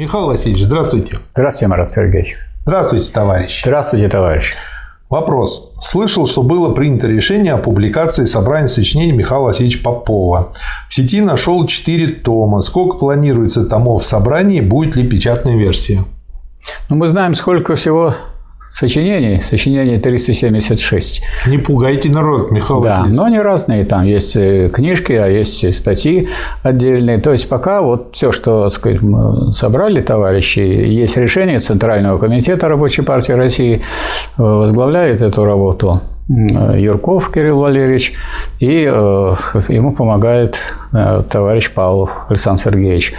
Михаил 0.00 0.28
Васильевич, 0.28 0.64
здравствуйте. 0.64 1.18
Здравствуйте, 1.34 1.68
Марат 1.68 1.90
Сергеевич. 1.90 2.34
Здравствуйте, 2.64 3.12
товарищ. 3.12 3.60
Здравствуйте, 3.64 4.08
товарищ. 4.08 4.54
Вопрос. 5.10 5.72
Слышал, 5.78 6.26
что 6.26 6.42
было 6.42 6.72
принято 6.72 7.06
решение 7.06 7.52
о 7.52 7.58
публикации 7.58 8.24
собрания 8.24 8.68
сочинений 8.68 9.12
Михаила 9.12 9.44
Васильевича 9.44 9.82
Попова. 9.82 10.52
В 10.88 10.94
сети 10.94 11.20
нашел 11.20 11.66
4 11.66 12.14
тома. 12.14 12.62
Сколько 12.62 12.96
планируется 12.96 13.66
томов 13.66 14.02
в 14.02 14.06
собрании? 14.06 14.62
Будет 14.62 14.96
ли 14.96 15.06
печатная 15.06 15.58
версия? 15.58 16.02
Ну, 16.88 16.96
мы 16.96 17.10
знаем, 17.10 17.34
сколько 17.34 17.76
всего 17.76 18.14
сочинений, 18.70 19.40
сочинений 19.42 19.98
376. 19.98 21.22
Не 21.48 21.58
пугайте 21.58 22.08
народ, 22.10 22.50
Михаил 22.50 22.80
Да, 22.80 22.90
Васильевич. 22.98 23.16
но 23.16 23.24
они 23.24 23.40
разные, 23.40 23.84
там 23.84 24.04
есть 24.04 24.36
э, 24.36 24.68
книжки, 24.72 25.12
а 25.12 25.26
есть 25.26 25.64
и 25.64 25.70
статьи 25.70 26.26
отдельные. 26.62 27.18
То 27.18 27.32
есть 27.32 27.48
пока 27.48 27.82
вот 27.82 28.10
все, 28.14 28.32
что 28.32 28.64
так 28.64 28.72
сказать, 28.72 29.02
мы 29.02 29.52
собрали, 29.52 30.00
товарищи, 30.00 30.60
есть 30.60 31.16
решение 31.16 31.58
Центрального 31.58 32.18
комитета 32.18 32.68
Рабочей 32.68 33.02
партии 33.02 33.32
России, 33.32 33.80
э, 34.38 34.42
возглавляет 34.42 35.20
эту 35.20 35.44
работу 35.44 36.00
э, 36.28 36.80
Юрков 36.80 37.32
Кирилл 37.32 37.58
Валерьевич, 37.58 38.14
и 38.60 38.84
э, 38.88 39.34
ему 39.68 39.92
помогает 39.94 40.56
э, 40.92 41.22
товарищ 41.28 41.70
Павлов 41.72 42.10
Александр 42.28 42.62
Сергеевич. 42.62 43.14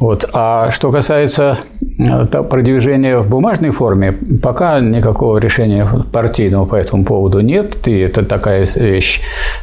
Вот. 0.00 0.28
А 0.32 0.70
что 0.72 0.90
касается 0.90 1.58
э, 1.77 1.77
продвижения 1.98 3.18
в 3.18 3.28
бумажной 3.28 3.70
форме, 3.70 4.14
пока 4.42 4.80
никакого 4.80 5.38
решения 5.38 5.86
партийного 6.12 6.64
по 6.64 6.76
этому 6.76 7.04
поводу 7.04 7.40
нет, 7.40 7.88
и 7.88 7.98
это 7.98 8.24
такая 8.24 8.66
вещь, 8.76 9.20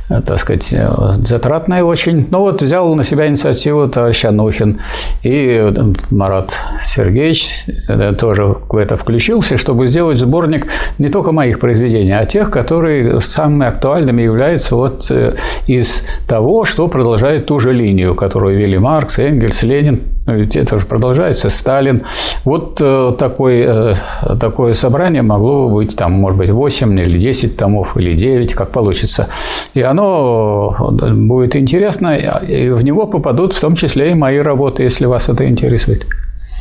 э, 0.10 0.22
так 0.22 0.38
сказать, 0.40 0.74
э, 0.74 0.90
затратная 1.20 1.84
очень. 1.84 2.28
Но 2.30 2.42
вот 2.42 2.62
взял 2.62 2.94
на 2.96 3.04
себя 3.04 3.28
инициативу 3.28 3.88
товарищ 3.88 4.26
Анохин 4.26 4.80
и 5.24 5.60
э, 5.60 5.94
Марат 6.12 6.54
Сергеевич 6.84 7.66
э, 7.88 8.14
тоже 8.14 8.44
в 8.44 8.76
это 8.76 8.98
включился, 8.98 9.58
чтобы 9.58 9.88
сделать 9.88 10.18
сборник 10.18 10.68
не 10.99 11.10
только 11.10 11.32
моих 11.32 11.60
произведений, 11.60 12.12
а 12.12 12.26
тех, 12.26 12.52
которые 12.52 13.22
самыми 13.22 13.68
актуальными 13.68 14.22
являются 14.22 14.76
вот 14.76 15.08
э, 15.10 15.36
из 15.68 16.04
того, 16.27 16.66
что 16.66 16.88
продолжает 16.88 17.46
ту 17.46 17.60
же 17.60 17.72
линию, 17.72 18.14
которую 18.14 18.58
вели 18.58 18.77
Маркс, 18.77 19.20
Энгельс, 19.20 19.64
Ленин, 19.64 20.02
ну, 20.26 20.34
ведь 20.35 20.55
это 20.55 20.79
же 20.79 20.85
продолжается, 20.85 21.49
Сталин. 21.49 22.01
Вот 22.45 22.81
э, 22.81 23.13
такой, 23.20 23.63
э, 23.65 23.95
такое 24.40 24.73
собрание 24.73 25.21
могло 25.21 25.70
быть, 25.70 25.95
там, 25.95 26.13
может 26.13 26.40
быть, 26.40 26.49
8 26.49 26.99
или 26.99 27.20
10 27.20 27.57
томов, 27.57 27.95
или 27.95 28.15
9, 28.15 28.53
как 28.55 28.71
получится. 28.71 29.27
И 29.76 29.81
оно 29.81 30.76
э, 30.79 31.13
будет 31.13 31.55
интересно, 31.55 32.15
и 32.15 32.70
в 32.70 32.84
него 32.84 33.05
попадут 33.05 33.53
в 33.53 33.59
том 33.59 33.76
числе 33.76 34.12
и 34.12 34.13
мои 34.15 34.40
работы, 34.40 34.84
если 34.84 35.05
вас 35.05 35.29
это 35.29 35.48
интересует. 35.48 36.07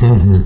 Мгм. 0.01 0.45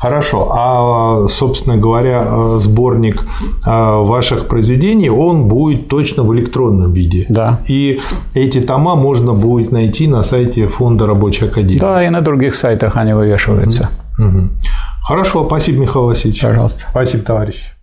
Хорошо. 0.00 0.50
А, 0.50 1.28
собственно 1.28 1.76
говоря, 1.76 2.24
э, 2.26 2.58
сборник 2.58 3.22
э, 3.66 4.02
ваших 4.02 4.48
произведений, 4.48 5.10
он 5.10 5.46
будет 5.48 5.88
точно 5.88 6.22
в 6.22 6.34
электронном 6.34 6.94
виде. 6.94 7.26
Да. 7.28 7.60
И 7.68 8.00
эти 8.34 8.60
тома 8.60 8.94
можно 8.96 9.34
будет 9.34 9.72
найти 9.72 10.08
на 10.08 10.22
сайте 10.22 10.66
Фонда 10.66 11.06
Рабочей 11.06 11.46
Академии. 11.46 11.80
Да, 11.80 12.02
и 12.02 12.08
на 12.08 12.22
других 12.22 12.54
сайтах 12.54 12.96
они 12.96 13.12
вывешиваются. 13.12 13.90
Мгм. 14.18 14.50
Хорошо. 15.02 15.44
Спасибо, 15.44 15.80
Михаил 15.82 16.06
Васильевич. 16.06 16.42
Пожалуйста. 16.42 16.86
Спасибо, 16.90 17.22
товарищ. 17.22 17.74